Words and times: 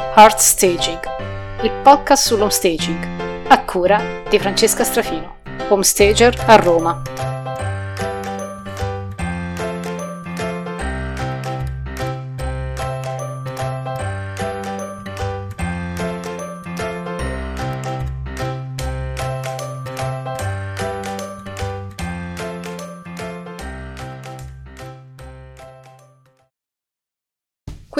Heart 0.00 0.38
Staging, 0.38 1.00
il 1.62 1.70
podcast 1.82 2.26
sull'home 2.26 2.50
staging, 2.50 3.06
a 3.48 3.64
cura 3.64 4.22
di 4.28 4.38
Francesca 4.38 4.82
Strafino, 4.82 5.36
home 5.68 5.84
stager 5.84 6.34
a 6.46 6.56
Roma. 6.56 7.09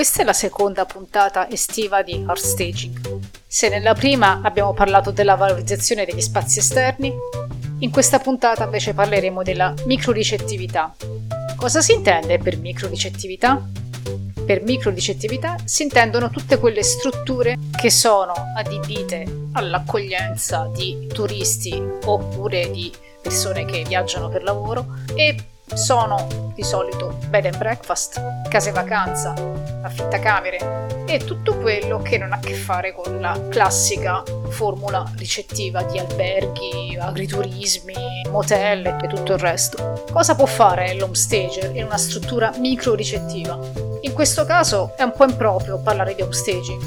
Questa 0.01 0.23
è 0.23 0.25
la 0.25 0.33
seconda 0.33 0.87
puntata 0.87 1.51
estiva 1.51 2.03
di 2.03 2.25
Art 2.27 2.41
Staging. 2.41 3.21
Se 3.47 3.69
nella 3.69 3.93
prima 3.93 4.41
abbiamo 4.43 4.73
parlato 4.73 5.11
della 5.11 5.35
valorizzazione 5.35 6.07
degli 6.07 6.23
spazi 6.23 6.61
esterni, 6.61 7.13
in 7.81 7.91
questa 7.91 8.19
puntata 8.19 8.65
invece 8.65 8.95
parleremo 8.95 9.43
della 9.43 9.75
microricettività. 9.85 10.97
Cosa 11.55 11.83
si 11.83 11.93
intende 11.93 12.39
per 12.39 12.57
microricettività? 12.57 13.63
Per 14.47 14.63
microricettività 14.63 15.57
si 15.65 15.83
intendono 15.83 16.31
tutte 16.31 16.59
quelle 16.59 16.83
strutture 16.83 17.59
che 17.79 17.91
sono 17.91 18.33
adibite 18.57 19.49
all'accoglienza 19.53 20.71
di 20.75 21.09
turisti 21.13 21.79
oppure 22.07 22.71
di 22.71 22.91
persone 23.21 23.67
che 23.67 23.85
viaggiano 23.87 24.31
per 24.31 24.45
lavoro 24.45 24.87
e 25.15 25.37
sono 25.75 26.53
di 26.55 26.63
solito 26.63 27.19
bed 27.29 27.45
and 27.45 27.59
breakfast, 27.59 28.21
case 28.49 28.73
vacanza, 28.73 29.35
affittacamere 29.83 31.05
e 31.07 31.19
tutto 31.19 31.57
quello 31.57 32.01
che 32.01 32.19
non 32.19 32.33
ha 32.33 32.37
a 32.37 32.39
che 32.39 32.55
fare 32.55 32.93
con 32.93 33.21
la 33.21 33.39
classica 33.49 34.23
formula 34.49 35.05
ricettiva 35.17 35.83
di 35.83 35.99
alberghi, 35.99 36.97
agriturismi, 36.99 37.95
motel 38.31 38.87
e 39.03 39.07
tutto 39.09 39.33
il 39.33 39.39
resto. 39.39 40.05
Cosa 40.11 40.35
può 40.35 40.47
fare 40.47 40.95
l'home 40.95 41.15
stager 41.15 41.75
in 41.75 41.85
una 41.85 41.99
struttura 41.99 42.53
micro 42.59 42.95
ricettiva? 42.95 43.59
In 44.03 44.13
questo 44.13 44.45
caso 44.45 44.93
è 44.97 45.03
un 45.03 45.13
po' 45.13 45.25
improprio 45.25 45.81
parlare 45.81 46.15
di 46.15 46.23
home 46.23 46.33
staging, 46.33 46.83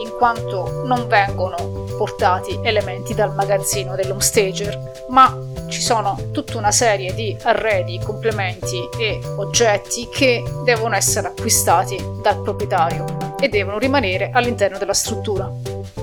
in 0.00 0.10
quanto 0.16 0.82
non 0.84 1.06
vengono 1.08 1.81
portati 2.02 2.58
elementi 2.64 3.14
dal 3.14 3.32
magazzino 3.32 3.94
dell'home 3.94 4.22
stager, 4.22 5.04
ma 5.10 5.38
ci 5.68 5.80
sono 5.80 6.18
tutta 6.32 6.58
una 6.58 6.72
serie 6.72 7.14
di 7.14 7.36
arredi, 7.44 8.00
complementi 8.00 8.88
e 8.98 9.20
oggetti 9.36 10.08
che 10.08 10.42
devono 10.64 10.96
essere 10.96 11.28
acquistati 11.28 12.04
dal 12.20 12.42
proprietario 12.42 13.36
e 13.38 13.48
devono 13.48 13.78
rimanere 13.78 14.30
all'interno 14.32 14.78
della 14.78 14.94
struttura. 14.94 15.48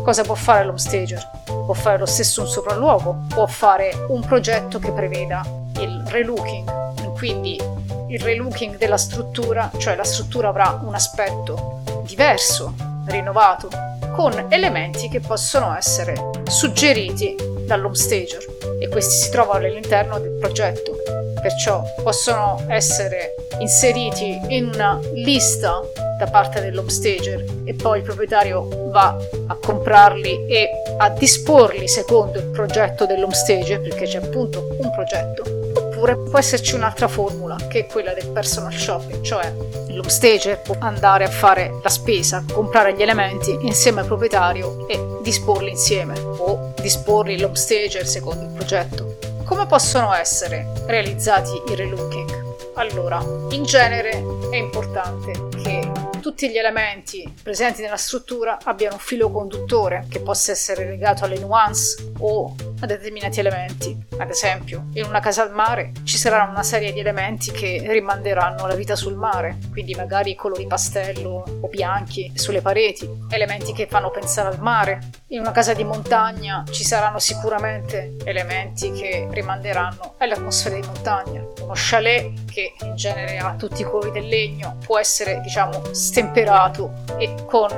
Cosa 0.01 0.23
può 0.23 0.35
fare 0.35 0.63
l'homestager? 0.63 1.31
Può 1.65 1.73
fare 1.73 1.97
lo 1.97 2.05
stesso 2.05 2.43
un 2.43 2.47
sopralluogo, 2.47 3.25
può 3.27 3.45
fare 3.45 3.91
un 4.07 4.21
progetto 4.21 4.79
che 4.79 4.93
preveda 4.93 5.45
il 5.81 6.01
relooking, 6.07 7.17
quindi 7.17 7.59
il 8.07 8.19
relooking 8.21 8.77
della 8.77 8.95
struttura, 8.95 9.69
cioè 9.77 9.97
la 9.97 10.05
struttura 10.05 10.47
avrà 10.47 10.79
un 10.81 10.93
aspetto 10.95 11.81
diverso, 12.05 12.87
rinnovato, 13.09 13.69
con 14.15 14.47
elementi 14.49 15.09
che 15.09 15.19
possono 15.19 15.75
essere 15.75 16.15
suggeriti 16.47 17.35
dall'homestager 17.65 18.45
e 18.79 18.87
questi 18.89 19.25
si 19.25 19.29
trovano 19.29 19.65
all'interno 19.65 20.19
del 20.19 20.37
progetto, 20.39 20.97
perciò 21.41 21.83
possono 22.01 22.63
essere 22.67 23.35
inseriti 23.59 24.39
in 24.49 24.71
una 24.73 24.99
lista 25.13 25.81
da 26.17 26.27
parte 26.27 26.59
dell'homestager 26.61 27.45
e 27.63 27.73
poi 27.73 27.99
il 27.99 28.03
proprietario 28.03 28.89
va 28.89 29.15
a 29.47 29.55
comprarli 29.55 30.47
e 30.47 30.69
a 30.97 31.09
disporli 31.09 31.87
secondo 31.87 32.39
il 32.39 32.45
progetto 32.45 33.05
dell'homestager 33.05 33.79
perché 33.79 34.05
c'è 34.05 34.17
appunto 34.17 34.75
un 34.79 34.91
progetto 34.91 35.58
oppure 35.99 36.17
può 36.17 36.39
esserci 36.39 36.75
un'altra 36.75 37.09
formula 37.09 37.57
che 37.67 37.79
è 37.79 37.85
quella 37.85 38.13
del 38.13 38.27
personal 38.29 38.73
shopping 38.73 39.21
cioè 39.21 39.53
l'homestager 39.89 40.61
può 40.61 40.75
andare 40.79 41.25
a 41.25 41.29
fare 41.29 41.77
la 41.83 41.89
spesa 41.89 42.43
comprare 42.49 42.95
gli 42.95 43.01
elementi 43.01 43.57
insieme 43.61 43.99
al 43.99 44.05
proprietario 44.05 44.87
e 44.87 45.19
disporli 45.21 45.71
insieme 45.71 46.17
o 46.17 46.73
disporli 46.79 47.37
l'homestager 47.37 48.07
secondo 48.07 48.45
il 48.45 48.51
progetto 48.51 49.17
come 49.43 49.65
possono 49.65 50.13
essere 50.13 50.71
realizzati 50.85 51.49
i 51.71 51.75
relooking? 51.75 52.47
Allora, 52.75 53.19
in 53.49 53.63
genere 53.63 54.23
è 54.51 54.57
importante 54.57 55.47
che 55.63 55.91
tutti 56.21 56.51
gli 56.51 56.57
elementi 56.57 57.33
presenti 57.41 57.81
nella 57.81 57.97
struttura 57.97 58.59
abbiano 58.63 58.93
un 58.93 59.01
filo 59.01 59.31
conduttore 59.31 60.05
che 60.07 60.19
possa 60.19 60.51
essere 60.51 60.85
legato 60.85 61.25
alle 61.25 61.39
nuance 61.39 62.11
o 62.19 62.53
a 62.81 62.85
determinati 62.85 63.39
elementi. 63.39 63.97
Ad 64.17 64.29
esempio, 64.29 64.87
in 64.93 65.05
una 65.05 65.19
casa 65.19 65.43
al 65.43 65.53
mare 65.53 65.91
ci 66.03 66.17
saranno 66.17 66.51
una 66.51 66.63
serie 66.63 66.91
di 66.91 66.99
elementi 66.99 67.51
che 67.51 67.83
rimanderanno 67.87 68.67
la 68.67 68.75
vita 68.75 68.95
sul 68.95 69.15
mare, 69.15 69.57
quindi 69.71 69.95
magari 69.95 70.35
colori 70.35 70.67
pastello 70.67 71.43
o 71.61 71.67
bianchi 71.67 72.31
sulle 72.35 72.61
pareti, 72.61 73.09
elementi 73.29 73.73
che 73.73 73.87
fanno 73.87 74.09
pensare 74.11 74.49
al 74.49 74.59
mare. 74.59 75.09
In 75.27 75.39
una 75.39 75.51
casa 75.51 75.73
di 75.73 75.83
montagna 75.83 76.63
ci 76.69 76.83
saranno 76.83 77.19
sicuramente 77.19 78.15
elementi 78.23 78.91
che 78.91 79.27
rimanderanno 79.29 80.15
all'atmosfera 80.17 80.75
di 80.75 80.85
montagna. 80.85 81.45
Uno 81.61 81.73
chalet 81.75 82.45
che 82.51 82.73
in 82.81 82.95
genere 82.95 83.37
ha 83.37 83.53
tutti 83.55 83.81
i 83.81 83.85
colori 83.85 84.11
del 84.11 84.27
legno 84.27 84.77
può 84.83 84.97
essere, 84.97 85.39
diciamo, 85.41 85.93
stemperato 85.93 86.91
e 87.17 87.45
con 87.45 87.69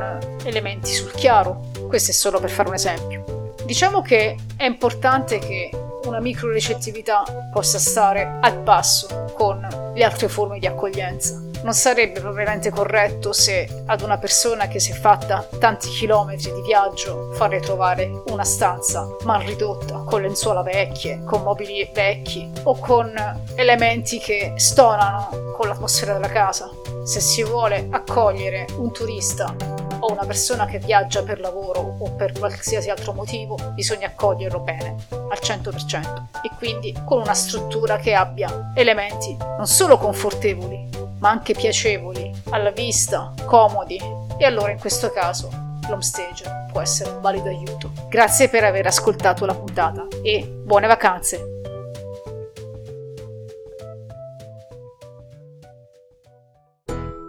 elementi 0.43 0.93
sul 0.93 1.11
chiaro. 1.11 1.69
Questo 1.87 2.11
è 2.11 2.13
solo 2.13 2.39
per 2.39 2.49
fare 2.49 2.69
un 2.69 2.75
esempio. 2.75 3.40
Diciamo 3.65 4.01
che 4.01 4.37
è 4.57 4.65
importante 4.65 5.39
che 5.39 5.69
una 6.05 6.19
micro 6.19 6.51
recettività 6.51 7.23
possa 7.51 7.79
stare 7.79 8.39
al 8.41 8.59
passo 8.63 9.31
con 9.35 9.65
le 9.93 10.03
altre 10.03 10.27
forme 10.27 10.59
di 10.59 10.65
accoglienza 10.65 11.49
non 11.63 11.73
sarebbe 11.73 12.19
propriamente 12.19 12.71
corretto 12.71 13.33
se 13.33 13.83
ad 13.85 14.01
una 14.01 14.17
persona 14.17 14.67
che 14.67 14.79
si 14.79 14.91
è 14.91 14.95
fatta 14.95 15.47
tanti 15.59 15.89
chilometri 15.89 16.51
di 16.53 16.61
viaggio 16.61 17.31
farle 17.33 17.59
trovare 17.59 18.23
una 18.27 18.43
stanza 18.43 19.07
mal 19.23 19.43
ridotta, 19.43 20.03
con 20.05 20.21
lenzuola 20.21 20.63
vecchie, 20.63 21.23
con 21.23 21.43
mobili 21.43 21.87
vecchi 21.93 22.49
o 22.63 22.77
con 22.79 23.13
elementi 23.55 24.19
che 24.19 24.53
stonano 24.55 25.51
con 25.55 25.67
l'atmosfera 25.67 26.13
della 26.13 26.29
casa. 26.29 26.69
Se 27.03 27.19
si 27.19 27.43
vuole 27.43 27.87
accogliere 27.91 28.65
un 28.77 28.91
turista 28.91 29.55
o 30.01 30.11
una 30.11 30.25
persona 30.25 30.65
che 30.65 30.79
viaggia 30.79 31.23
per 31.23 31.39
lavoro 31.39 31.95
o 31.99 32.11
per 32.11 32.33
qualsiasi 32.37 32.89
altro 32.89 33.13
motivo, 33.13 33.57
bisogna 33.73 34.07
accoglierlo 34.07 34.59
bene, 34.59 34.95
al 35.09 35.39
100%, 35.41 36.23
e 36.43 36.51
quindi 36.57 36.95
con 37.05 37.21
una 37.21 37.33
struttura 37.33 37.97
che 37.97 38.13
abbia 38.13 38.71
elementi 38.75 39.35
non 39.37 39.67
solo 39.67 39.97
confortevoli, 39.97 40.89
ma 41.19 41.29
anche 41.29 41.53
piacevoli, 41.53 42.31
alla 42.49 42.71
vista, 42.71 43.33
comodi, 43.45 43.99
e 44.37 44.45
allora 44.45 44.71
in 44.71 44.79
questo 44.79 45.11
caso 45.11 45.49
l'homestage 45.87 46.67
può 46.71 46.81
essere 46.81 47.11
un 47.11 47.21
valido 47.21 47.49
aiuto. 47.49 47.91
Grazie 48.09 48.49
per 48.49 48.63
aver 48.63 48.87
ascoltato 48.87 49.45
la 49.45 49.53
puntata 49.53 50.07
e 50.23 50.45
buone 50.45 50.87
vacanze! 50.87 51.45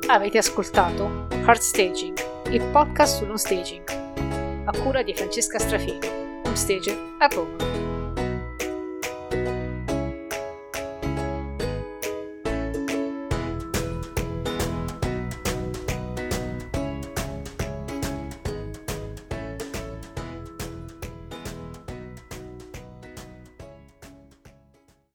Avete 0.09 0.39
ascoltato 0.39 1.27
Hard 1.45 1.61
Staging, 1.61 2.32
il 2.53 2.63
podcast 2.71 3.17
sullo 3.17 3.39
staging, 3.39 3.83
a 4.67 4.79
cura 4.83 5.03
di 5.03 5.15
Francesca 5.15 5.59
Strafino, 5.59 6.07
home 6.45 6.55
stager 6.55 6.95
a 7.19 7.27
Roma. 7.29 7.82